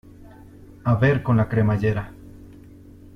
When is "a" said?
0.83-0.95